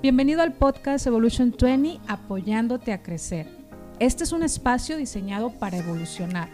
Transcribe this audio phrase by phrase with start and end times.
[0.00, 3.48] Bienvenido al podcast Evolution 20, apoyándote a crecer.
[3.98, 6.48] Este es un espacio diseñado para evolucionar.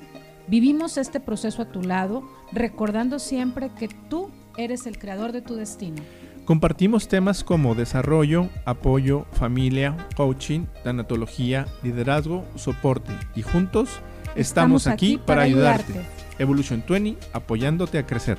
[0.49, 5.57] Vivimos este proceso a tu lado, recordando siempre que tú eres el creador de tu
[5.57, 6.03] destino.
[6.47, 14.01] Compartimos temas como desarrollo, apoyo, familia, coaching, tanatología, liderazgo, soporte y juntos
[14.37, 16.01] estamos, aquí, para, ayudarte.
[16.39, 18.39] Evolution 20, apoyándote a crecer.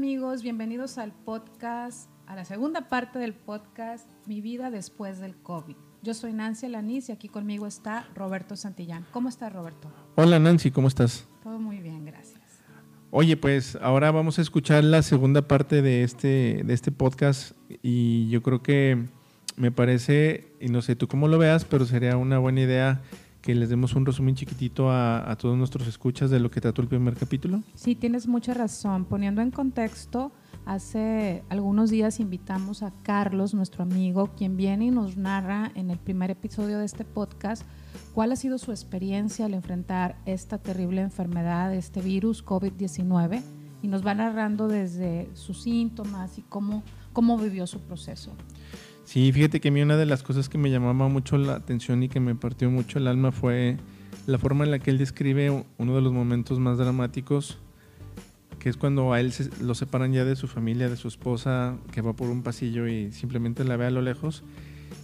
[0.00, 5.76] Amigos, bienvenidos al podcast, a la segunda parte del podcast Mi vida después del COVID.
[6.02, 9.04] Yo soy Nancy Alaniz y aquí conmigo está Roberto Santillán.
[9.12, 9.92] ¿Cómo estás, Roberto?
[10.16, 11.26] Hola Nancy, ¿cómo estás?
[11.42, 12.40] Todo muy bien, gracias.
[13.10, 18.26] Oye, pues ahora vamos a escuchar la segunda parte de este, de este podcast y
[18.30, 19.04] yo creo que
[19.56, 23.02] me parece, y no sé tú cómo lo veas, pero sería una buena idea
[23.40, 26.88] que les demos un resumen chiquitito a, todos nuestros escuchas de lo que trató el
[26.88, 27.62] primer capítulo.
[27.74, 29.06] Sí, tienes mucha razón.
[29.06, 30.32] Poniendo en contexto,
[30.66, 35.98] hace algunos días invitamos a Carlos, nuestro amigo, quien viene y nos narra en el
[35.98, 37.64] primer episodio de este podcast
[38.14, 43.42] cuál ha sido su experiencia al enfrentar esta terrible enfermedad, este virus COVID-19,
[43.82, 48.32] y nos va narrando desde sus síntomas y cómo, cómo vivió su proceso.
[49.10, 52.00] Sí, fíjate que a mí una de las cosas que me llamaba mucho la atención
[52.04, 53.76] y que me partió mucho el alma fue
[54.28, 57.58] la forma en la que él describe uno de los momentos más dramáticos,
[58.60, 62.02] que es cuando a él lo separan ya de su familia, de su esposa, que
[62.02, 64.44] va por un pasillo y simplemente la ve a lo lejos.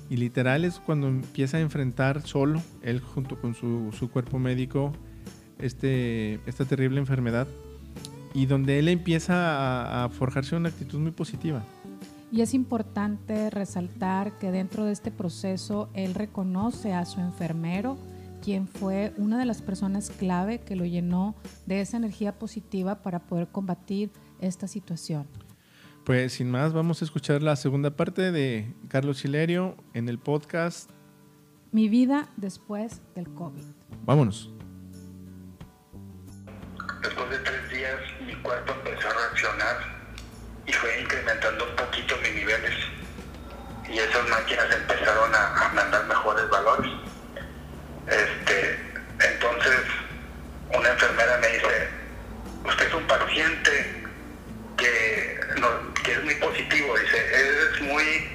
[0.09, 4.93] Y literal es cuando empieza a enfrentar solo, él junto con su, su cuerpo médico,
[5.59, 7.49] este, esta terrible enfermedad.
[8.35, 11.65] Y donde él empieza a forjarse una actitud muy positiva
[12.31, 17.97] y es importante resaltar que dentro de este proceso él reconoce a su enfermero,
[18.43, 21.35] quien fue una de las personas clave que lo llenó
[21.67, 24.11] de esa energía positiva para poder combatir
[24.41, 25.27] esta situación.
[26.05, 30.91] Pues sin más, vamos a escuchar la segunda parte de Carlos Chilerio en el podcast
[31.73, 33.65] Mi vida después del COVID.
[34.05, 34.53] Vámonos.
[37.03, 39.96] Después de tres días mi cuerpo empezó a reaccionar
[40.67, 42.75] y fue incrementando un poquito mis niveles.
[43.89, 46.93] Y esas máquinas empezaron a, mandar mejores valores.
[48.07, 48.79] Este,
[49.21, 49.81] entonces
[50.73, 51.89] una enfermera me dice,
[52.65, 54.05] usted es un paciente
[54.77, 55.41] que,
[56.07, 58.29] es muy positivo, dice, eres muy,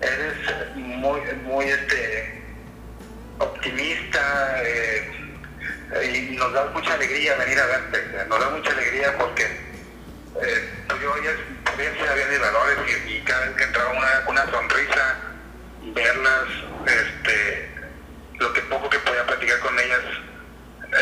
[0.00, 2.42] eres muy, muy este,
[3.38, 5.10] optimista eh,
[6.04, 11.00] y nos da mucha alegría venir a verte, nos da mucha alegría porque eh, pues
[11.00, 11.14] yo
[11.78, 15.16] había de valores y, cada vez que entraba una, una sonrisa,
[15.82, 16.48] verlas,
[16.86, 17.70] este,
[18.38, 20.00] lo que poco que podía platicar con ellas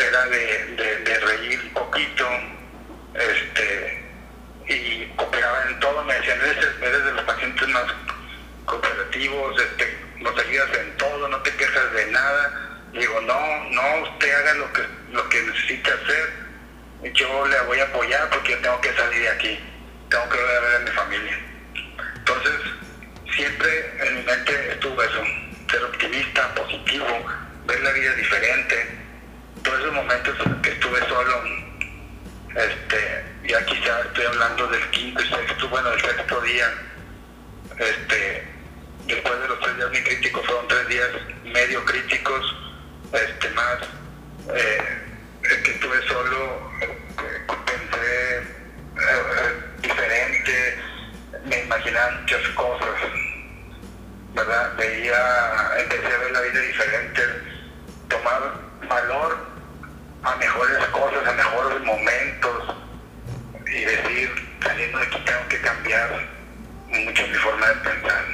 [0.09, 2.27] era de, de, reír un poquito,
[3.13, 4.03] este,
[4.67, 7.85] y cooperaban en todo, me decían, eres, eres de los pacientes más
[8.65, 12.81] cooperativos, este, nos ayudas en todo, no te quejas de nada.
[12.91, 14.81] digo, no, no, usted haga lo que,
[15.11, 19.29] lo que necesite hacer, yo le voy a apoyar porque yo tengo que salir de
[19.29, 19.74] aquí
[20.15, 21.39] tengo que ver a mi familia.
[22.15, 22.53] Entonces,
[23.35, 23.69] siempre
[24.07, 25.23] en mi mente estuvo eso,
[25.69, 27.05] ser optimista, positivo,
[27.65, 28.97] ver la vida diferente.
[29.61, 31.43] Todos esos momentos que estuve solo,
[32.55, 36.73] este, ya quizá estoy hablando del quinto y sexto, bueno, del sexto día,
[37.77, 38.43] este,
[39.07, 41.09] después de los tres días muy críticos, fueron tres días
[41.43, 42.55] medio críticos,
[43.11, 43.79] este, más,
[44.55, 45.01] eh,
[45.41, 46.97] que estuve solo, eh,
[47.65, 50.77] pensé, eh, diferente,
[51.45, 52.95] me imaginaba muchas cosas,
[54.33, 54.75] ¿verdad?
[54.77, 57.21] Veía, empecé a ver la vida diferente,
[58.09, 58.53] tomar
[58.89, 59.37] valor
[60.23, 62.75] a mejores cosas, a mejores momentos
[63.67, 66.27] y decir, saliendo de aquí tengo que cambiar
[67.05, 68.25] mucho mi forma de pensar.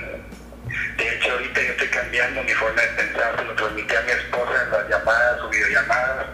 [0.98, 4.12] De hecho, ahorita yo estoy cambiando mi forma de pensar, se lo transmití a mi
[4.12, 6.26] esposa en las llamadas o videollamadas,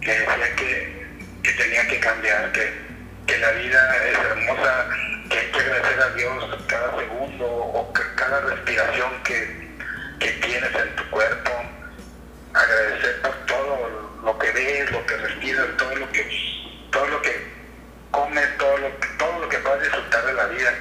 [0.00, 1.06] que decía que,
[1.42, 2.90] que tenía que cambiar, que
[3.30, 4.88] que la vida es hermosa,
[5.30, 9.70] que hay que agradecer a Dios cada segundo o cada respiración que,
[10.18, 11.50] tienes en tu cuerpo,
[12.52, 16.28] agradecer por todo lo que ves, lo que respiras, todo lo que,
[16.90, 17.52] todo lo que
[18.10, 20.74] comes, todo lo, todo lo que puedes disfrutar de la vida.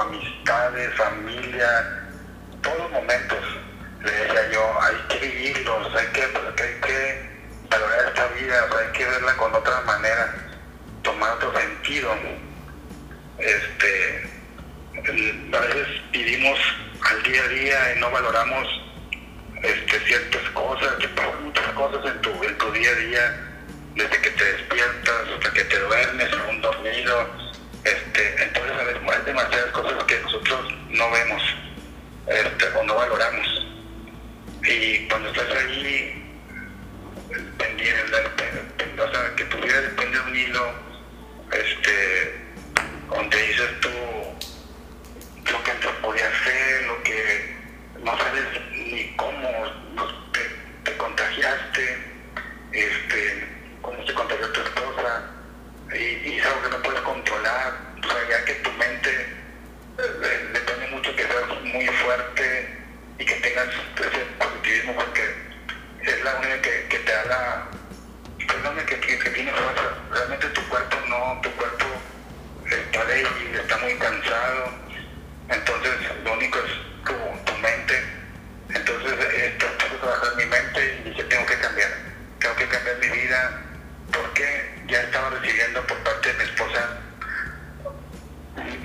[0.00, 2.04] Amistades, familia,
[2.62, 3.38] todos los momentos,
[4.02, 7.30] le decía yo, hay que vivirlos, hay que, hay que
[7.70, 10.34] valorar esta vida, hay que verla con otra manera,
[11.02, 12.10] tomar otro sentido.
[13.38, 14.30] Este,
[14.96, 16.58] a veces vivimos
[17.10, 18.68] al día a día y no valoramos
[19.62, 23.44] este, ciertas cosas, que pasan muchas cosas en tu, en tu día a día
[23.94, 27.43] desde que te despiertas hasta que te duermes, aún dormido.
[31.14, 31.42] Vemos
[32.26, 33.66] este, o no valoramos.
[34.64, 36.22] Y cuando estás ahí,
[37.58, 38.16] pendiente,
[38.98, 40.72] o sea, que tu vida depende de un hilo,
[41.52, 42.34] este,
[43.10, 43.90] donde dices tú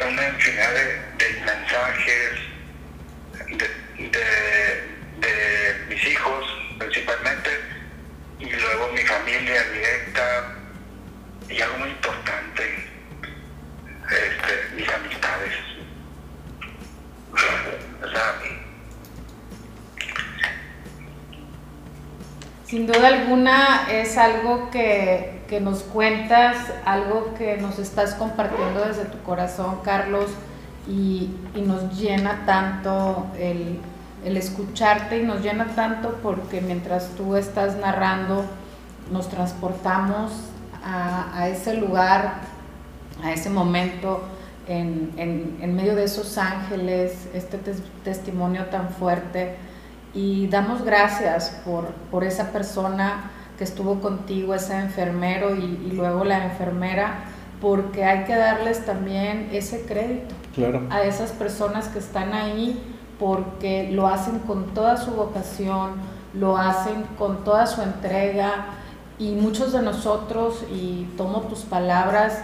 [0.07, 2.31] una infinidad de, mensajes
[3.47, 4.19] de, de,
[5.19, 6.45] de mis hijos
[6.77, 7.49] principalmente
[8.39, 10.55] y luego mi familia directa
[11.49, 12.89] y algo muy importante,
[14.05, 15.53] este, mis amistades.
[17.31, 18.35] O sea,
[22.65, 29.05] Sin duda alguna es algo que, que, nos cuentas, algo que nos estás compartiendo desde
[29.05, 30.29] tu corazón, Carlos,
[30.87, 33.79] y, y nos llena tanto el,
[34.23, 38.45] el, escucharte y nos llena tanto porque mientras tú estás narrando,
[39.11, 40.31] nos transportamos
[40.83, 42.35] a, a ese lugar,
[43.23, 44.21] a ese momento,
[44.67, 49.55] en, en, en medio de esos ángeles, este tes testimonio tan fuerte.
[50.13, 56.23] Y damos gracias por, por esa persona que estuvo contigo, ese enfermero y, y, luego
[56.23, 57.25] la enfermera,
[57.61, 60.87] porque hay que darles también ese crédito claro.
[60.89, 62.81] a esas personas que están ahí
[63.19, 65.95] porque lo hacen con toda su vocación,
[66.33, 68.67] lo hacen con toda su entrega
[69.19, 72.39] y muchos de nosotros, y tomo tus palabras,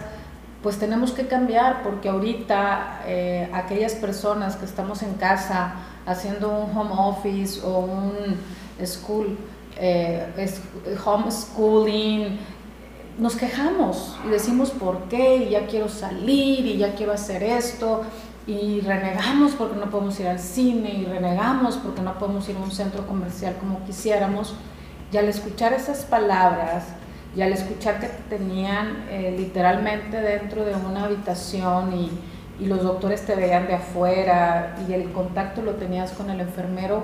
[0.62, 6.76] pues tenemos que cambiar porque ahorita eh, aquellas personas que estamos en casa, haciendo un
[6.76, 8.36] home office o un
[8.84, 9.38] school,
[9.76, 10.26] eh,
[11.04, 12.38] homeschooling,
[13.18, 18.02] nos quejamos y decimos por qué, y ya quiero salir, y ya quiero hacer esto,
[18.46, 22.60] y renegamos porque no podemos ir al cine, y renegamos porque no podemos ir a
[22.60, 24.54] un centro comercial como quisiéramos.
[25.12, 26.84] Y al escuchar esas palabras,
[27.34, 32.10] y al escuchar que te tenían eh, literalmente dentro de una habitación y,
[32.58, 37.02] y los doctores te veían de afuera y el contacto lo tenías con el enfermero,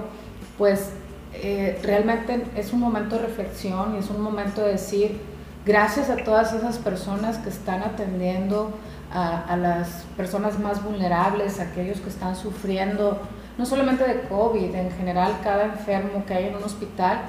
[0.56, 0.90] pues
[1.34, 5.20] eh, realmente es un momento de reflexión y es un momento de decir
[5.64, 8.72] gracias a todas esas personas que están atendiendo
[9.12, 13.18] a, a las personas más vulnerables, a aquellos que están sufriendo,
[13.58, 17.20] no solamente de COVID, en general cada enfermo que hay en un hospital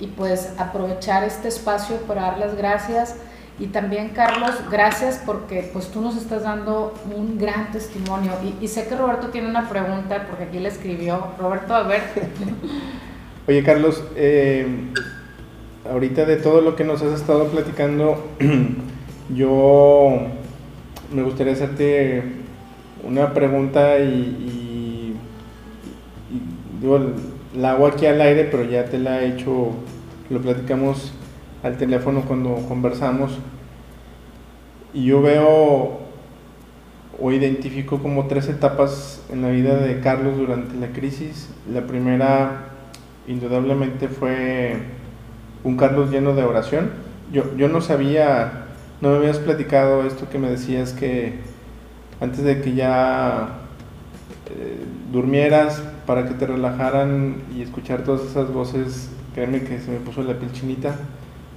[0.00, 3.16] y pues aprovechar este espacio para dar las gracias
[3.60, 8.32] y también, Carlos, gracias porque pues tú nos estás dando un gran testimonio.
[8.44, 11.32] Y, y, sé que Roberto tiene una pregunta porque aquí le escribió.
[11.38, 12.02] Roberto, a ver.
[13.48, 14.66] Oye, Carlos, eh,
[15.90, 18.22] ahorita de todo lo que nos has estado platicando,
[19.34, 20.18] yo
[21.14, 22.24] me gustaría hacerte
[23.02, 25.14] una pregunta y,
[26.78, 27.00] digo,
[27.56, 29.70] la hago aquí al aire, pero ya te la he hecho,
[30.28, 31.14] lo platicamos
[31.62, 33.38] al teléfono cuando conversamos
[34.92, 36.00] y yo veo
[37.18, 41.48] o identifico como tres etapas en la vida de Carlos durante la crisis.
[41.72, 42.67] La primera,
[43.28, 44.76] indudablemente, fue
[45.64, 46.90] un Carlos lleno de oración.
[47.32, 48.66] Yo, yo no sabía,
[49.00, 51.34] no me habías platicado esto que me decías que
[52.20, 53.60] antes de que ya
[54.50, 59.98] eh, durmieras para que te relajaran y escuchar todas esas voces, créeme que se me
[59.98, 60.96] puso la piel chinita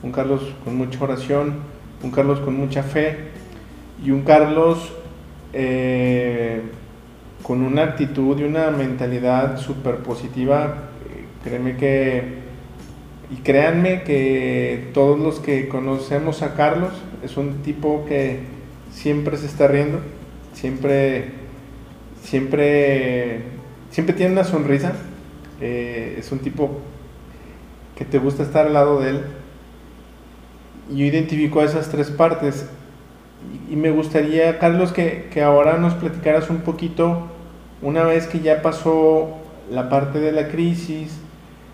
[0.03, 1.55] un Carlos con mucha oración,
[2.03, 3.17] un Carlos con mucha fe
[4.03, 4.91] y un Carlos
[5.53, 6.61] eh,
[7.43, 10.89] con una actitud y una mentalidad súper positiva.
[11.43, 12.23] Créeme que,
[13.31, 16.91] y créanme que todos los que conocemos a Carlos
[17.23, 18.39] es un tipo que
[18.91, 19.99] siempre se está riendo,
[20.53, 21.31] siempre,
[22.21, 23.41] siempre,
[23.89, 24.93] siempre tiene una sonrisa.
[25.61, 26.79] Eh, es un tipo
[27.95, 29.21] que te gusta estar al lado de él,
[30.89, 32.67] yo identifico esas tres partes.
[33.69, 37.27] Y me gustaría, Carlos, que, que, ahora nos platicaras un poquito,
[37.81, 39.37] una vez que ya pasó
[39.69, 41.20] la parte de la crisis,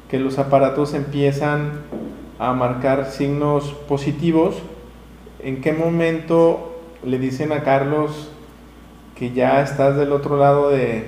[0.09, 1.81] que los aparatos empiezan
[2.39, 4.55] a marcar signos positivos,
[5.39, 8.29] ¿en qué momento le dicen a Carlos
[9.15, 11.05] que ya estás del otro lado de,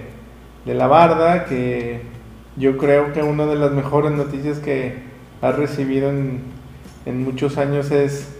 [0.65, 2.01] de la barda, que
[2.57, 4.95] yo creo que una de las mejores noticias que
[5.41, 6.41] has recibido en,
[7.05, 8.35] en muchos años es,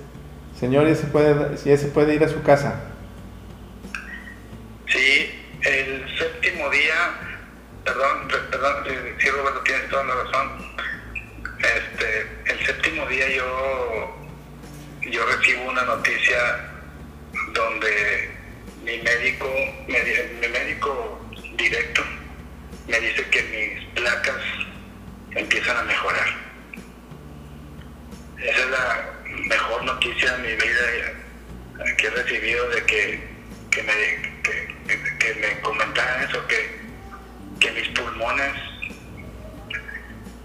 [0.59, 2.81] señor, ya se, puede, ya se puede ir a su casa?
[15.19, 16.38] Yo recibo una noticia
[17.51, 18.31] donde
[18.85, 19.49] mi médico,
[19.88, 21.19] mi médico
[21.57, 22.01] directo
[22.88, 24.41] me dice que mis placas
[25.31, 26.29] empiezan a mejorar.
[28.38, 29.13] Esa es la
[29.49, 33.27] mejor noticia de mi vida que he recibido de que,
[33.71, 33.93] que me,
[34.43, 34.75] que,
[36.29, 36.79] eso, que,
[37.59, 38.53] que mis pulmones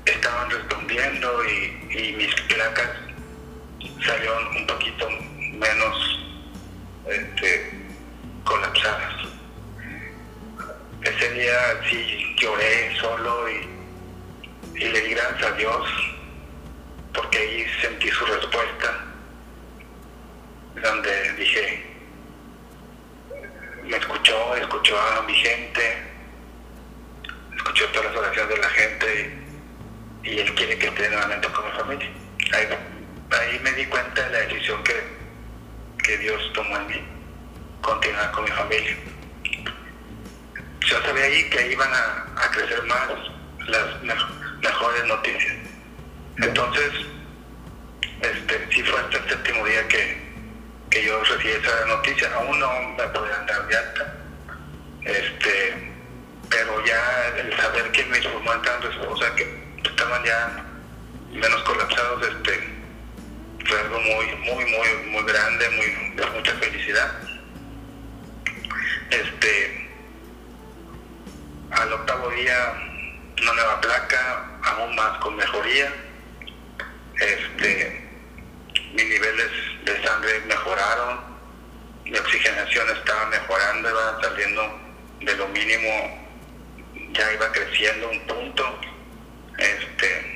[0.05, 3.04] estaban respondiendo y, y mis placas
[4.05, 5.09] salieron un poquito
[5.53, 6.21] menos
[7.07, 7.71] este,
[8.45, 9.15] colapsadas.
[11.03, 13.75] Ese día sí lloré solo y,
[14.75, 15.87] le di gracias a Dios
[17.13, 19.05] porque ahí sentí su respuesta,
[20.83, 21.87] donde dije,
[23.85, 26.03] me escuchó, escuchó a mi gente,
[27.55, 29.41] escuchó todas las oraciones de la gente
[30.25, 32.11] y, y Él quiere que esté nuevamente con mi familia.
[32.53, 32.67] Ahí,
[33.31, 34.95] ahí me di cuenta de la decisión que,
[36.03, 37.03] que Dios tomó en mí,
[37.81, 38.97] continuar con mi familia.
[40.81, 43.09] Yo sabía ahí que iban a, crecer más
[43.67, 45.55] las mejores noticias.
[46.37, 46.93] Entonces,
[48.21, 50.23] este, sí fue hasta el séptimo día que,
[50.91, 52.33] que yo recibí esa noticia.
[52.35, 54.15] Aún no me podían dar de alta.
[55.05, 55.93] Este,
[56.49, 58.71] pero ya el saber que mis pulmones
[59.09, 60.65] o sea, que estaban ya
[61.33, 62.74] menos colapsados, este,
[63.67, 67.13] fue algo muy, muy, muy, muy grande, muy, de mucha felicidad.
[69.11, 69.91] Este,
[71.71, 72.75] al octavo día,
[73.43, 75.93] una nueva placa, aún más con mejoría.
[77.21, 78.09] Este,
[78.93, 79.51] mis niveles
[79.85, 81.21] de sangre mejoraron,
[82.05, 84.81] mi oxigenación estaba mejorando, iba saliendo
[85.21, 86.27] de lo mínimo,
[87.13, 88.81] ya iba creciendo un punto.
[89.59, 90.34] Este,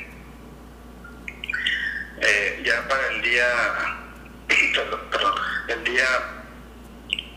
[2.29, 3.47] eh, ya para el día,
[5.11, 5.35] perdón,
[5.69, 6.07] el día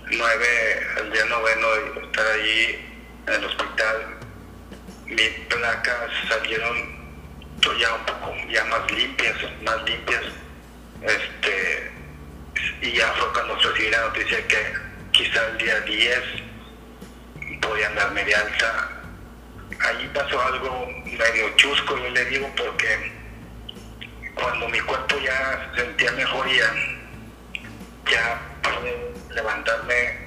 [0.07, 1.67] 9, el día noveno
[2.03, 2.79] estar allí
[3.27, 4.17] en el hospital,
[5.05, 7.01] mis placas salieron
[7.79, 10.23] ya un poco ya más limpias, más limpias.
[11.03, 11.91] Este,
[12.81, 14.73] y ya fue cuando recibí la noticia que
[15.11, 16.19] quizá el día 10
[17.61, 18.89] podían darme de alta.
[19.79, 23.20] Allí pasó algo medio chusco, yo le digo, porque
[24.35, 26.65] cuando mi cuerpo ya sentía mejoría,
[28.09, 30.17] ya pude levantarme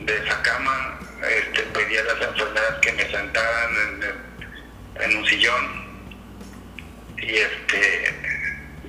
[0.00, 4.00] de esa cama, este, pedí a las enfermeras que me sentaran
[5.00, 5.88] en, un sillón.
[7.16, 8.14] Y este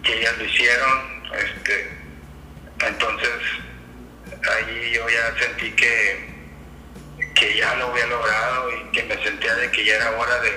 [0.04, 1.90] y ellas lo hicieron este
[2.86, 3.30] entonces
[4.50, 6.30] ahí yo ya sentí que
[7.36, 10.52] que ya lo había logrado y que me sentía de que ya era hora de,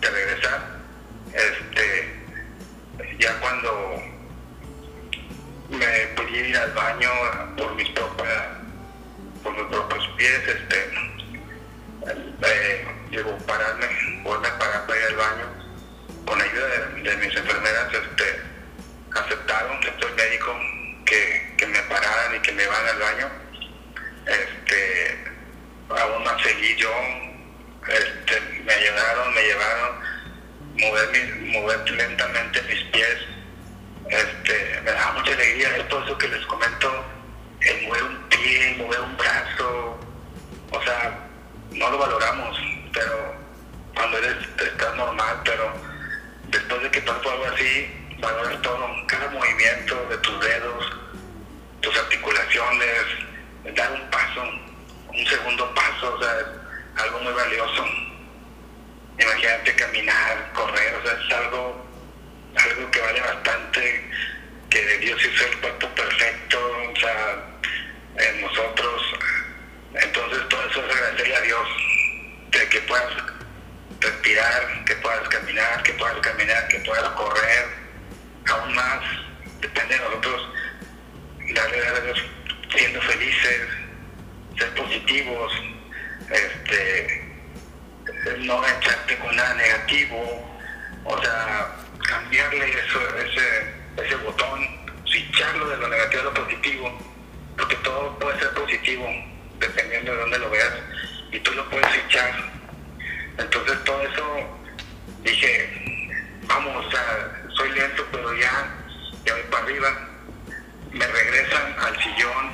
[0.00, 0.60] de regresar
[1.32, 1.99] este
[3.20, 4.02] ya cuando
[5.68, 5.86] me
[6.16, 7.10] pude ir al baño
[7.56, 8.48] por mis propias
[9.42, 10.90] por mis propios pies este
[12.42, 13.86] eh, digo pararme
[14.24, 15.46] volverme a parar para ir al baño
[16.26, 18.40] con ayuda de, mis enfermeras este
[19.14, 20.56] aceptaron estoy médico
[21.04, 23.28] que, que, me pararan y que me van al baño.
[24.26, 25.18] Este
[25.88, 26.90] aún más feliz yo
[27.88, 30.09] este, me ayudaron me llevaron
[30.80, 33.18] mover mis, mover lentamente mis pies.
[34.08, 37.04] Este me da mucha alegría es todo eso que les comento
[37.60, 39.98] el mover un pie mover un brazo.
[40.72, 41.30] O sea
[41.72, 42.56] no lo valoramos
[42.92, 43.34] pero
[43.94, 45.72] cuando eres estás normal pero
[46.48, 50.92] después de que pasó algo así valoras todo cada movimiento de tus dedos
[51.80, 53.04] tus articulaciones
[53.74, 54.42] dar un paso
[55.08, 56.34] un segundo paso o sea
[56.96, 57.84] algo muy valioso
[59.20, 61.86] imagínate caminar correr o sea es algo
[62.56, 64.10] algo que vale bastante
[64.70, 66.58] que Dios hizo el cuerpo perfecto
[66.92, 67.50] o sea
[68.16, 69.02] en nosotros.
[69.94, 71.68] Entonces todo eso es agradecerle a Dios
[72.50, 73.12] de que puedas
[74.00, 77.66] respirar, que puedas caminar, que puedas caminar, que puedas correr,
[78.46, 79.00] aún más,
[79.60, 80.48] depende de nosotros
[81.54, 82.24] darle Dios
[82.74, 83.60] siendo felices,
[84.58, 85.52] ser positivos,
[86.30, 87.19] este,
[88.40, 90.60] no echarte con nada negativo,
[91.04, 94.66] o sea, cambiarle eso, ese, ese botón,
[95.04, 96.98] switcharlo de lo negativo a lo positivo,
[97.56, 99.06] porque todo puede ser positivo,
[99.58, 100.72] dependiendo de dónde lo veas,
[101.32, 102.50] y tú lo puedes switchar.
[103.38, 104.60] Entonces todo eso,
[105.22, 106.10] dije,
[106.46, 108.68] vamos, o sea, soy lento, pero ya,
[109.24, 110.08] ya voy para arriba.
[110.92, 112.50] Me regresan al sillón,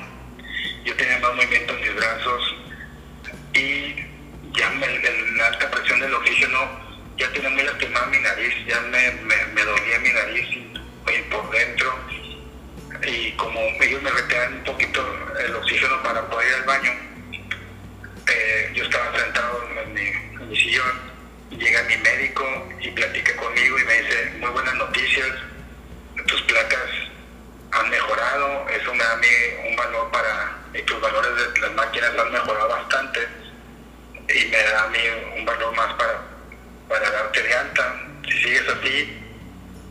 [0.85, 2.55] yo tenía más movimiento en mis brazos
[3.53, 4.06] y
[4.57, 4.87] ya me,
[5.37, 6.87] la alta presión del oxígeno
[7.17, 10.47] ya tenía muy lastimada mi nariz, ya me, me, dolía mi nariz
[11.29, 11.93] por dentro.
[13.03, 15.01] Y como ellos me retiran un poquito
[15.39, 16.91] el oxígeno para poder ir al baño,
[18.27, 20.91] eh, yo estaba sentado en mi, sillón,
[21.51, 22.43] llega mi médico
[22.79, 25.27] y platica conmigo y me dice, muy buenas noticias,
[26.25, 26.89] tus placas
[27.71, 29.27] han mejorado, eso me da a mí
[29.69, 33.46] un valor para, y tus valores de las máquinas han mejorado bastante
[34.29, 34.99] y me da a mí
[35.37, 36.21] un valor más para,
[36.87, 37.95] para darte de alta.
[38.25, 39.19] Si sigues así,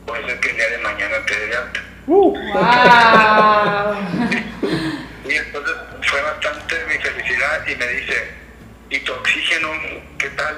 [0.05, 1.83] puede ser que el día de mañana te dé de alta.
[2.07, 2.35] Uh.
[5.29, 8.31] y entonces fue bastante mi felicidad y me dice,
[8.89, 9.69] ¿y tu oxígeno
[10.17, 10.55] qué tal?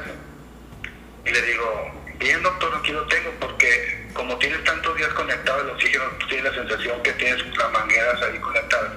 [1.26, 5.70] Y le digo, bien doctor, aquí lo tengo porque como tienes tantos días conectado el
[5.70, 8.92] oxígeno, tienes la sensación que tienes las mangueras ahí conectadas.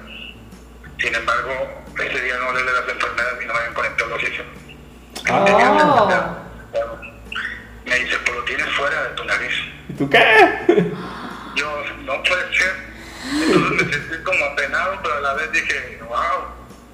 [0.99, 4.15] Sin embargo, ese día no le de las enfermedades y no me habían conectado el
[4.15, 4.62] oxígeno.
[5.35, 6.29] Oh.
[7.87, 9.55] Me dice, pues lo tienes fuera de tu nariz.
[9.89, 10.19] ¿Y tú qué?
[11.57, 12.93] Yo, no puede ser.
[13.25, 16.45] Entonces me sentí como apenado, pero a la vez dije, wow,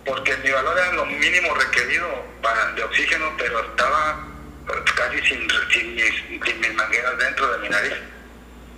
[0.04, 2.06] porque mi valor era lo mínimo requerido
[2.42, 4.24] para, de oxígeno, pero estaba
[4.94, 7.94] casi sin, sin, mis, mangueras dentro de mi nariz.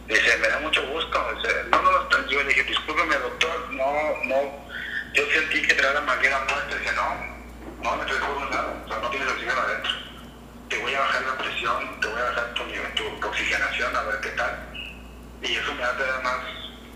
[0.09, 1.35] Dice, me da mucho gusto.
[1.37, 3.93] Dice, no, no, yo le dije, discúlpeme doctor, no,
[4.25, 4.71] no.
[5.15, 6.77] Yo sentí que traía la manguera puesta.
[6.77, 7.40] Dice, no,
[7.83, 9.93] no me transformo nada, o sea, no tienes oxígeno adentro.
[10.69, 14.21] Te voy a bajar la presión, te voy a bajar tu, tu oxigenación, a ver
[14.21, 14.59] qué tal.
[15.43, 16.39] Y eso me hace más,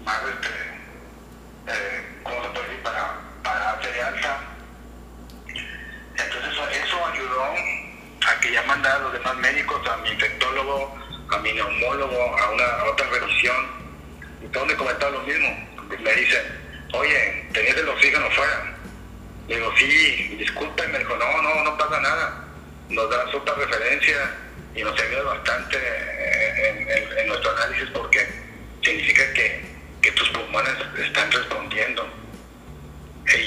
[0.05, 2.83] más este, eh, ¿cómo se puede decir?
[2.83, 4.41] Para, para hacer alta.
[6.17, 7.45] Entonces eso, ayudó
[8.27, 10.97] a que ya mandara a los demás médicos, a mi infectólogo,
[11.31, 13.57] a mi neumólogo, a, una, a otra revisión.
[14.45, 15.69] Y todos me comentaban lo mismo.
[15.99, 16.43] Me dicen,
[16.93, 18.74] oye, tenías el oxígeno fuera
[19.49, 22.45] le digo, sí, disculpen, me dijo, no, no, no pasa nada.
[22.89, 24.31] Nos da otra referencia
[24.75, 28.27] y nos ayuda bastante en, en, nuestro análisis porque
[28.83, 29.65] significa que,
[30.01, 32.07] que, tus pulmones están respondiendo.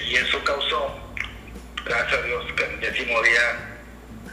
[0.07, 0.99] Y eso causó,
[1.86, 3.77] gracias a Dios, que el décimo día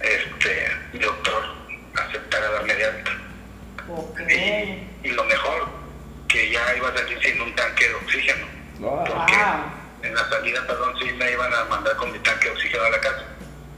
[0.00, 1.44] este, mi doctor
[1.94, 3.10] aceptara darme de alta.
[5.02, 5.68] Y, lo mejor,
[6.28, 8.46] que ya iba a salir sin un tanque de oxígeno.
[8.80, 9.34] Porque
[10.04, 12.90] en la salida, perdón, sí me iban a mandar con mi tanque de oxígeno a
[12.90, 13.24] la casa.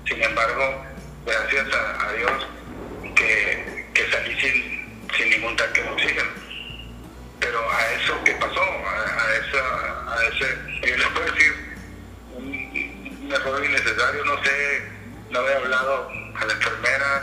[0.07, 0.85] Sin embargo,
[1.25, 2.47] gracias a, Dios
[3.15, 6.31] que, que salí sin, sin, ningún tanque de oxígeno.
[7.39, 11.77] Pero a eso que pasó, a, esa, a ese, yo les puedo decir,
[12.35, 14.83] un, error innecesario, no sé,
[15.31, 17.23] no había hablado a la enfermera,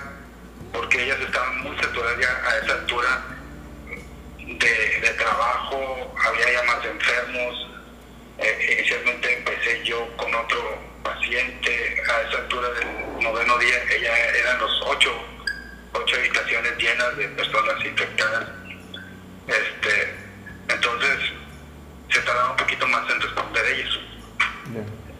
[0.71, 3.21] porque ellas estaban muy saturadas ya a esa altura
[4.37, 7.72] de, de trabajo, había ya más enfermos,
[8.39, 14.59] eh, inicialmente empecé yo con otro paciente a esa altura del noveno día, ella eran
[14.59, 15.11] los ocho,
[15.93, 18.49] ocho habitaciones llenas de personas infectadas.
[19.47, 20.15] Este,
[20.69, 21.19] entonces
[22.09, 23.99] se tardaba un poquito más en responder ellos.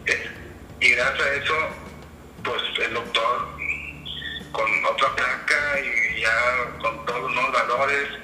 [0.06, 0.30] Eh,
[0.80, 1.54] y gracias a eso,
[2.42, 3.48] pues el doctor
[4.52, 8.23] con otra placa y ya con todos los valores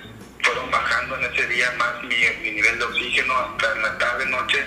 [0.51, 4.27] fueron bajando en ese día más mi, mi nivel de oxígeno hasta en la tarde,
[4.27, 4.67] noche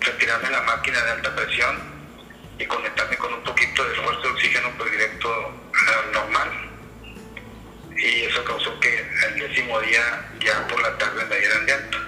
[0.00, 1.78] retirarme la máquina de alta presión
[2.58, 5.28] y conectarme con un poquito de esfuerzo de oxígeno por pues, directo
[6.12, 6.48] normal.
[7.96, 10.00] Y eso causó que el décimo día,
[10.44, 11.98] ya por la tarde, me dieran de alta.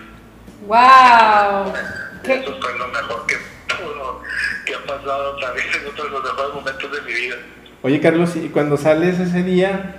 [0.66, 1.74] ¡Wow!
[2.24, 3.36] Eso fue lo mejor que
[4.66, 7.36] que ha pasado también en otro de los mejores momentos de mi vida.
[7.82, 9.96] Oye, Carlos, y cuando sales ese día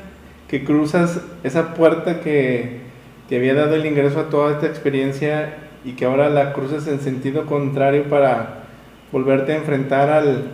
[0.48, 2.85] que cruzas esa puerta que,
[3.30, 7.00] que había dado el ingreso a toda esta experiencia y que ahora la cruzas en
[7.00, 8.66] sentido contrario para
[9.12, 10.52] volverte a enfrentar al,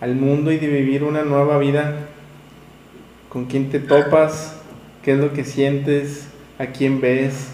[0.00, 2.08] al mundo y de vivir una nueva vida,
[3.28, 4.56] con quién te topas,
[5.02, 7.48] qué es lo que sientes, a quién ves.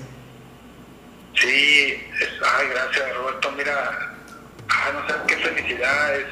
[1.34, 2.02] Sí,
[2.42, 4.16] ay, gracias Roberto, mira,
[4.68, 6.26] ay, no sé qué felicidad es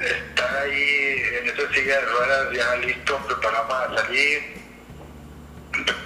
[0.00, 4.40] estar ahí en esa silla de ruedas ya listo, preparado para salir,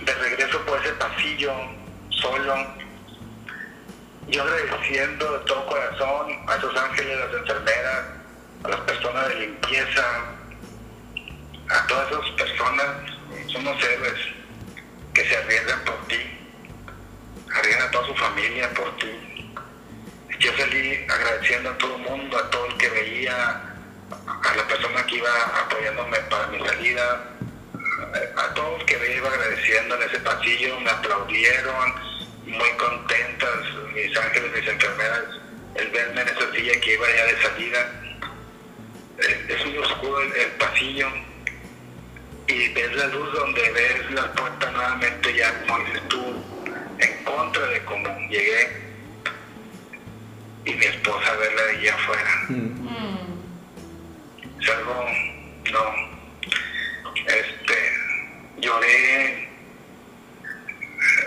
[0.05, 0.38] de regreso
[0.69, 1.53] por ese pasillo,
[2.11, 2.55] solo,
[4.29, 8.05] yo agradeciendo de todo corazón a esos ángeles, a las enfermeras,
[8.65, 10.05] a las personas de limpieza,
[11.71, 12.87] a todas esas personas,
[13.51, 14.21] somos héroes
[15.15, 16.21] que se arriesgan por ti,
[17.55, 19.55] arriesgan a toda su familia por ti.
[20.39, 23.63] Yo salí agradeciendo a todo el mundo, a todo el que veía,
[24.57, 25.29] la persona que iba
[25.63, 27.38] apoyándome para mi salida,
[28.37, 31.95] a todos que me iba agradeciendo en ese pasillo, me aplaudieron,
[32.47, 33.59] muy contentas,
[33.95, 35.25] mis ángeles, mis enfermeras,
[35.75, 38.03] el verme en esa silla que iba ya de salida.
[39.19, 41.09] Eh, es muy oscuro el, el pasillo
[42.47, 46.45] y ves la luz donde ves la puerta nuevamente ya, como dices tú,
[46.99, 48.89] en contra de cómo llegué
[50.65, 52.31] y mi esposa verla de allá afuera.
[54.61, 55.07] Es algo,
[55.73, 56.08] no,
[58.61, 59.49] lloré,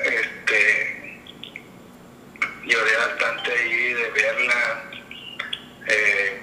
[0.04, 1.22] este,
[2.66, 4.84] lloré bastante ahí de verla,
[5.88, 6.42] eh,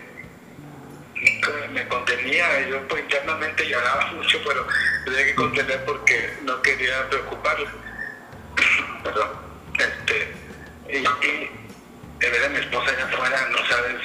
[1.72, 4.66] me contenía, yo pues internamente lloraba mucho, pero
[5.05, 7.70] tenía que contener porque no quería preocuparla.
[9.05, 9.48] Perdón.
[9.79, 10.33] Este,
[10.88, 11.48] y,
[12.18, 13.96] de ver a mi esposa allá afuera, no sabes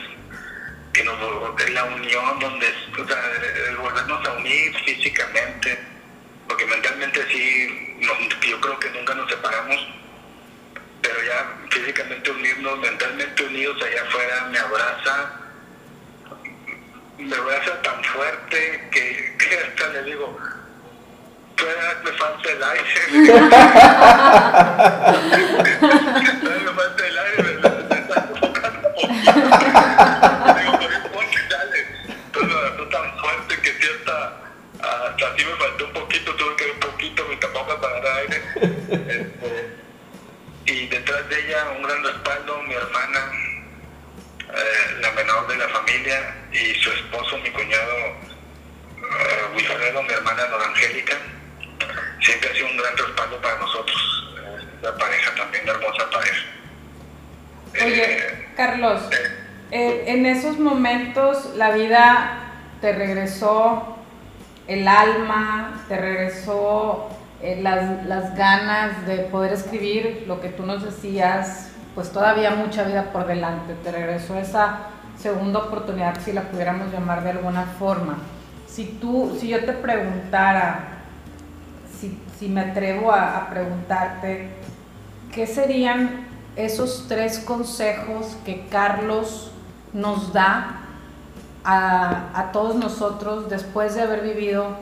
[0.93, 1.15] que nos
[1.59, 2.67] es la unión donde,
[2.99, 5.79] o sea, volvernos a unir físicamente,
[6.53, 7.97] porque mentalmente sí,
[8.47, 9.87] yo creo que nunca nos separamos,
[11.01, 15.31] pero ya físicamente unirnos, mentalmente unidos allá afuera, me abraza,
[17.17, 19.35] me abraza tan fuerte que,
[19.67, 20.37] hasta le digo,
[21.55, 22.93] todavía me falta el aire.
[45.83, 47.95] Familia, y su esposo, mi cuñado
[48.97, 51.13] eh, Wilfredo, mi hermana Nora Angélica.
[52.21, 56.45] Siempre ha sido un gran respaldo para nosotros, eh, la pareja también, una hermosa pareja.
[57.73, 62.39] Oye, Eh, Carlos, eh, eh, en esos momentos la vida
[62.81, 63.97] te regresó
[64.67, 67.09] el alma, te regresó
[67.41, 72.83] eh, las, las ganas de poder escribir lo que tú nos decías, pues todavía mucha
[72.83, 74.87] vida por delante, te regresó esa
[75.23, 78.17] segunda oportunidad, si la pudiéramos llamar de alguna forma.
[78.67, 80.99] Si tú, si yo te preguntara,
[81.97, 84.49] si, si me atrevo a, preguntarte,
[85.31, 89.51] ¿qué serían esos tres consejos que Carlos
[89.93, 90.81] nos da
[91.63, 94.75] a, a todos nosotros después de haber vivido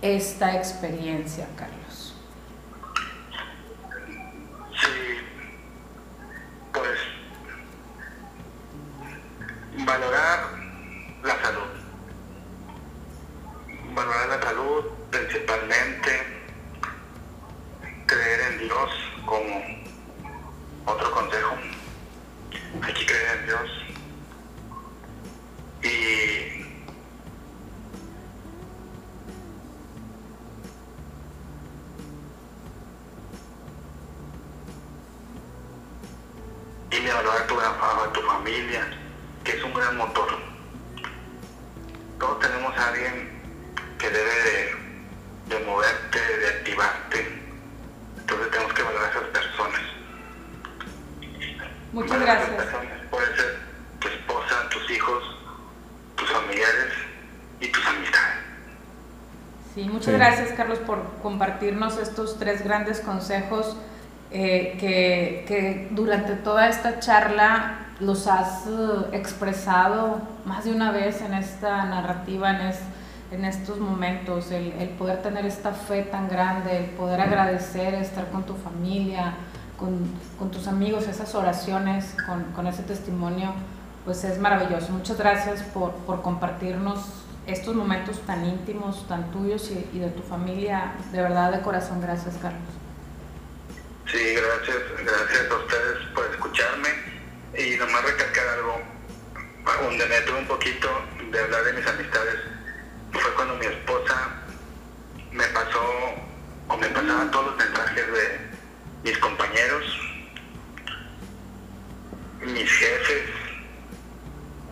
[0.00, 2.14] esta experiencia, Carlos?
[4.72, 5.18] Sí,
[6.72, 6.98] pues
[9.84, 10.40] valorar
[11.22, 11.68] la salud.
[13.94, 16.44] Valorar la salud principalmente,
[18.06, 18.90] creer en Dios
[19.24, 19.62] como
[20.86, 21.56] otro consejo.
[22.82, 23.70] Hay que creer en Dios.
[25.82, 26.64] Y
[36.90, 38.86] y de valorar a tu, a tu familia,
[39.44, 40.28] que es un gran motor.
[42.18, 43.30] Todos tenemos a alguien
[43.98, 44.76] que debe de,
[45.48, 47.42] de moverte, de activarte.
[48.18, 49.80] Entonces tenemos que valorar a esas personas.
[51.92, 52.74] Muchas Valorar a esas gracias.
[52.74, 53.06] personas.
[53.10, 53.58] Puede ser
[54.00, 55.22] tu esposa, tus hijos,
[56.16, 56.92] tus familiares
[57.60, 58.34] y tus amistades.
[59.74, 60.12] Sí, muchas Sí.
[60.12, 63.76] gracias, Carlos, por compartirnos estos tres grandes consejos
[64.30, 68.70] eh, que, que durante toda esta charla los has eh,
[69.12, 72.80] expresado más de una vez en esta narrativa, en, es-
[73.30, 78.30] en estos momentos, el, el poder tener esta fe tan grande, el poder agradecer, estar
[78.30, 79.34] con tu familia,
[79.78, 80.08] con,
[80.38, 83.54] con tus amigos, esas oraciones, con, con ese testimonio,
[84.04, 84.92] pues es maravilloso.
[84.92, 87.00] Muchas gracias por, por compartirnos
[87.46, 90.92] estos momentos tan íntimos, tan tuyos y, y de tu familia.
[91.12, 92.62] De verdad, de corazón, gracias, Carlos.
[94.06, 96.88] Sí, gracias, gracias a ustedes por escucharme
[97.58, 98.80] y nomás recalcar algo,
[99.82, 100.88] donde me detuve un poquito
[101.30, 102.36] de hablar de mis amistades,
[103.18, 104.30] fue cuando mi esposa
[105.32, 106.14] me pasó
[106.68, 108.40] o me pasaban todos los mensajes de
[109.04, 109.84] mis compañeros,
[112.40, 113.30] mis jefes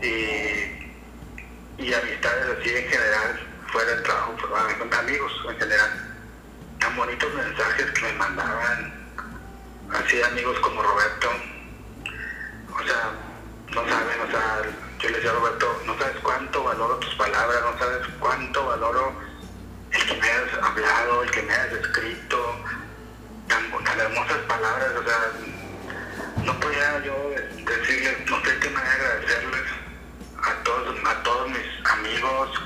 [0.00, 3.40] y, y amistades así en general,
[3.72, 6.12] fuera del trabajo, pues, amigos en general
[6.83, 8.92] tan bonitos mensajes que me mandaban,
[9.92, 11.28] así amigos como Roberto,
[12.74, 13.12] o sea,
[13.68, 14.62] no saben, o sea,
[14.98, 19.14] yo le decía a Roberto, no sabes cuánto valoro tus palabras, no sabes cuánto valoro
[19.92, 22.64] el que me hayas hablado, el que me hayas escrito,
[23.46, 25.33] tan, tan hermosas palabras, o sea,
[26.44, 27.14] no podía yo
[27.64, 29.70] decirles, no sé qué manera de agradecerles
[30.42, 32.62] a todos, a todos mis amigos,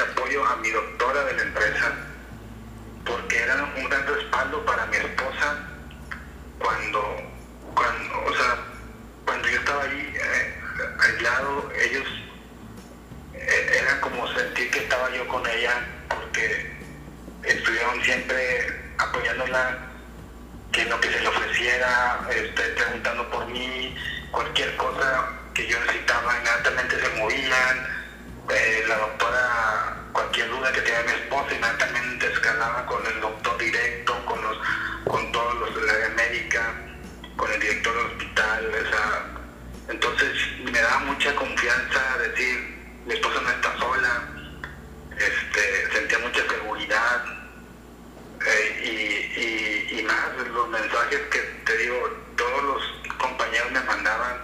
[0.00, 1.92] apoyo a mi doctora de la empresa,
[3.04, 5.58] porque era un gran respaldo para mi esposa
[6.58, 7.22] cuando,
[7.74, 8.58] cuando o sea,
[9.24, 10.60] cuando yo estaba ahí eh,
[11.00, 12.06] aislado, ellos
[13.34, 15.86] eh, eran como sentir que estaba yo con ella,
[16.36, 16.66] porque
[17.44, 19.78] estuvieron siempre apoyándola,
[20.70, 23.96] que lo que se le ofreciera, este, preguntando por mí,
[24.30, 27.96] cualquier cosa que yo necesitaba, inmediatamente se movían.
[28.50, 34.26] Eh, la doctora, cualquier duda que tenía mi esposa, inmediatamente escalaba con el doctor directo,
[34.26, 34.58] con los
[35.04, 36.74] con todos los de la médica,
[37.36, 38.72] con el director del hospital.
[39.86, 40.32] O entonces
[40.70, 44.35] me da mucha confianza decir, mi esposa no está sola,
[45.18, 47.24] este, sentía mucha seguridad.
[48.46, 51.96] Eh, y, y más los mensajes que te digo,
[52.36, 54.36] todos los compañeros me mandaban,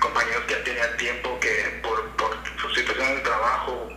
[0.00, 3.88] compañeros que ya tenían tiempo que por, por su situación de trabajo,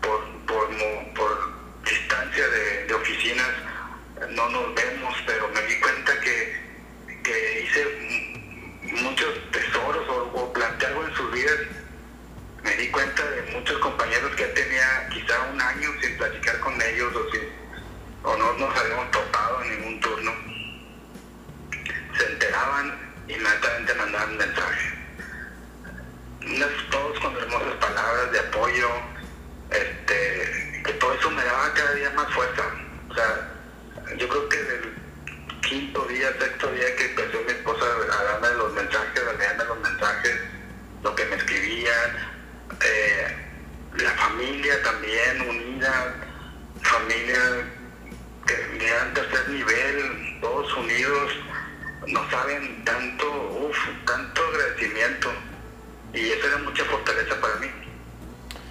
[0.00, 0.68] por, por,
[1.14, 1.52] por
[1.84, 3.50] distancia de, oficinas,
[4.30, 6.56] no nos vemos, pero me di cuenta que,
[7.22, 8.42] que hice
[9.02, 11.58] muchos tesoros o, o planteé algo en sus vidas.
[12.64, 17.14] Me di cuenta de muchos compañeros que tenía quizá un año sin platicar con ellos
[17.14, 17.42] o, sin,
[18.24, 20.54] o no nos habíamos topado en ningún turno
[22.16, 24.94] se enteraban inmediatamente mandaban mensaje.
[26.90, 28.88] Todos con hermosas palabras de apoyo,
[29.70, 32.62] este, que todo eso me daba cada día más fuerza.
[33.08, 34.94] O sea, yo creo que del
[35.62, 39.80] quinto día, sexto día que empezó mi esposa a darme los mensajes, a leerme los
[39.80, 40.40] mensajes,
[41.02, 42.33] lo que me escribían,
[42.84, 43.36] eh,
[43.98, 46.14] la familia también unida,
[46.82, 47.38] familia
[48.46, 51.32] que de tercer nivel, todos unidos,
[52.08, 53.26] no saben tanto,
[53.66, 55.32] uff, tanto agradecimiento.
[56.12, 57.70] Y eso era mucha fortaleza para mí.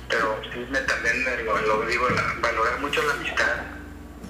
[0.10, 2.08] Pero sí me también lo, digo,
[2.40, 3.64] valorar mucho la amistad,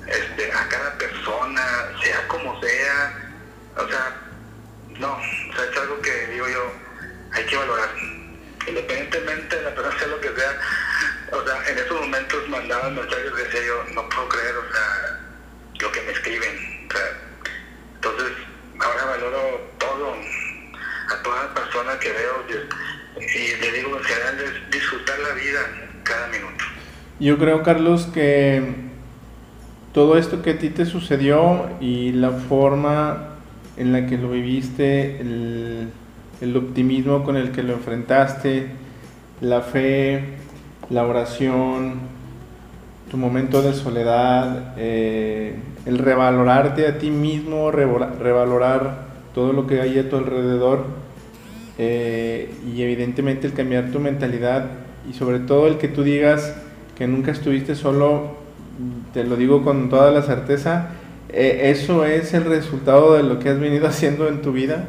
[0.07, 3.31] este, a cada persona, sea como sea,
[3.77, 4.15] o sea,
[4.99, 6.71] no, o sea, es algo que digo yo,
[7.33, 7.89] hay que valorar.
[8.67, 10.59] Independientemente de la persona sea lo que sea,
[11.31, 15.19] o sea, en esos momentos mandaban mensajes decía yo, no puedo creer, o sea,
[15.79, 16.87] lo que me escriben.
[16.87, 17.01] O sea,
[17.95, 18.31] entonces,
[18.79, 22.43] ahora valoro todo, a toda persona que veo
[23.17, 25.59] y le digo en general es disfrutar la vida
[26.03, 26.63] cada minuto.
[27.19, 28.61] Yo creo, Carlos, que
[29.93, 33.35] todo esto que a ti te sucedió y la forma
[33.77, 35.89] en la que lo viviste, el,
[36.43, 38.67] el optimismo con el que lo enfrentaste,
[39.39, 40.35] la fe,
[40.89, 41.93] la oración,
[43.09, 49.97] tu momento de soledad, eh, el revalorarte a ti mismo, revalorar todo lo que hay
[49.99, 50.83] a tu alrededor
[51.77, 54.65] eh, y evidentemente el cambiar tu mentalidad
[55.09, 56.55] y sobre todo el que tú digas
[56.97, 58.35] que nunca estuviste solo,
[59.13, 60.89] te lo digo con toda la certeza,
[61.29, 64.87] eh, eso es el resultado de lo que has venido haciendo en tu vida,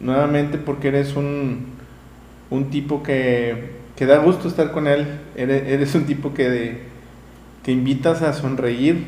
[0.00, 1.66] nuevamente porque eres un,
[2.50, 5.06] un tipo que, que da gusto estar con él,
[5.36, 6.80] eres, un tipo que,
[7.62, 9.06] que invitas a sonreír,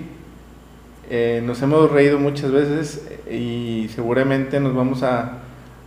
[1.10, 5.38] eh, nos hemos reído muchas veces y seguramente nos vamos a,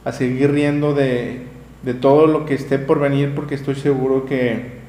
[0.04, 1.44] a seguir riendo de,
[1.84, 4.82] de, todo lo que esté por venir porque estoy seguro que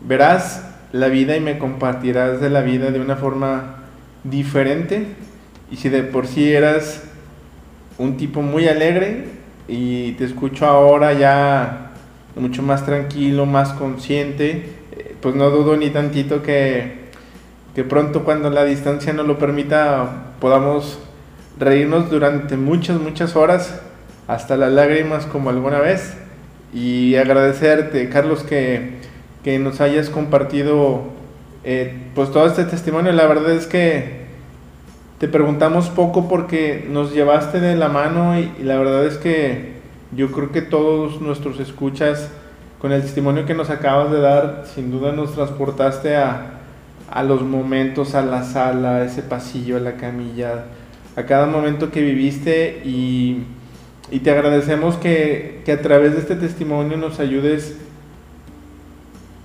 [0.00, 3.84] verás la vida y me compartirás de la vida de una forma
[4.24, 5.06] diferente.
[5.70, 7.04] Y si de por sí eras
[7.98, 9.26] un tipo muy alegre
[9.68, 11.92] y te escucho ahora ya
[12.36, 17.04] mucho más tranquilo, más consciente, eh, pues no dudo ni tantito que
[17.74, 20.98] que pronto cuando la distancia nos lo permita podamos
[21.58, 23.80] reírnos durante muchas, muchas horas,
[24.28, 26.14] hasta las lágrimas como alguna vez.
[26.72, 28.98] Y agradecerte, Carlos, que,
[29.42, 31.02] que nos hayas compartido
[31.64, 33.12] eh, pues todo este testimonio.
[33.12, 34.23] La verdad es que
[35.24, 39.72] te preguntamos poco porque nos llevaste de la mano y, la verdad es que
[40.14, 42.30] yo creo que todos nuestros escuchas,
[42.78, 46.60] con el testimonio que nos acabas de dar, sin duda nos transportaste a,
[47.10, 50.66] a los momentos, a la sala, a ese pasillo, a la camilla,
[51.16, 53.44] a cada momento que viviste y,
[54.10, 57.78] y te agradecemos que, que, a través de este testimonio nos ayudes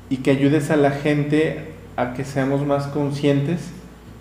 [0.10, 3.79] y que ayudes a la gente a que seamos más conscientes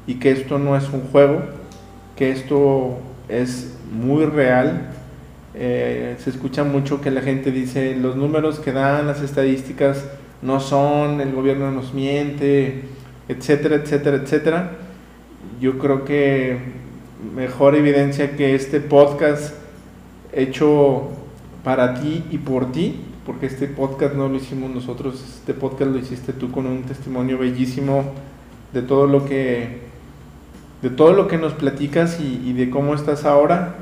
[0.09, 1.43] y que esto no es un juego,
[2.17, 4.89] que esto es muy real.
[5.55, 10.09] Eh, se escucha mucho que la gente dice los números que dan, las estadísticas
[10.41, 12.85] no son, el gobierno nos miente,
[13.29, 14.71] etcétera, etcétera, etcétera.
[15.61, 16.57] Yo creo que
[17.37, 19.55] mejor evidencia que este podcast
[20.33, 21.11] hecho
[21.63, 25.99] para ti y por ti, porque este podcast no lo hicimos nosotros, este podcast lo
[25.99, 28.05] hiciste tú con un testimonio bellísimo
[28.73, 29.89] de todo lo que
[30.83, 33.75] de todo lo que nos platicas y, de cómo estás ahora.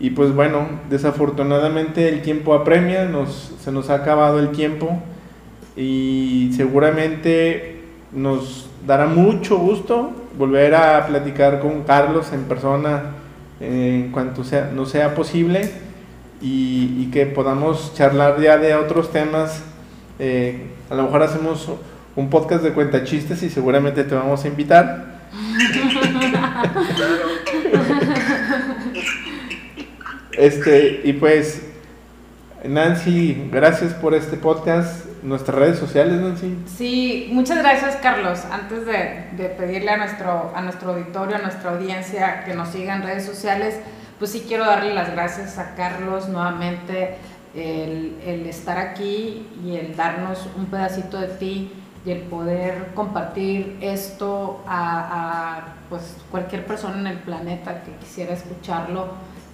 [0.00, 5.00] Y pues bueno, desafortunadamente el tiempo apremia, nos, se nos ha acabado el tiempo
[5.76, 13.12] y seguramente nos dará mucho gusto volver a platicar con Carlos en persona
[13.60, 15.70] en cuanto sea, no sea posible
[16.40, 19.62] y, que podamos charlar ya de otros temas.
[20.18, 21.68] Eh, a lo mejor hacemos
[22.16, 25.11] un podcast de cuenta chistes y seguramente te vamos a invitar.
[30.32, 31.62] Este, y pues,
[32.64, 35.06] Nancy, gracias por este podcast.
[35.22, 36.58] Nuestras redes sociales, Nancy.
[36.66, 38.40] Sí, muchas gracias, Carlos.
[38.50, 42.96] Antes de, de pedirle a nuestro, a nuestro auditorio, a nuestra audiencia que nos siga
[42.96, 43.76] en redes sociales,
[44.18, 47.16] pues sí quiero darle las gracias a Carlos nuevamente
[47.54, 51.72] el, el, estar aquí y el darnos un pedacito de ti
[52.04, 59.08] y el poder compartir esto a, pues, cualquier persona en el planeta que quisiera escucharlo,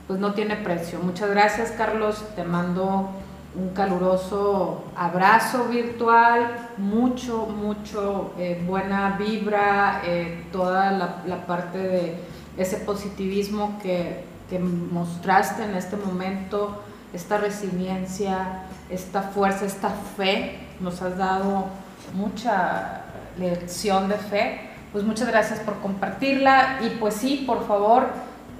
[0.06, 0.98] pues no tiene precio.
[1.00, 3.10] Muchas gracias Carlos, te mando
[3.54, 12.14] un caluroso abrazo virtual, mucho, mucho eh, buena vibra, eh, toda la, la parte de
[12.56, 16.82] ese positivismo que, que mostraste en este momento,
[17.12, 21.66] esta resiliencia, esta fuerza, esta fe, nos has dado
[22.14, 23.02] mucha
[23.38, 24.60] lección de fe.
[24.92, 28.08] Pues muchas gracias por compartirla y pues sí, por favor,